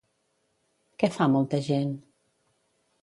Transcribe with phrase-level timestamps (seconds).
[1.03, 1.93] Què fa molta gent?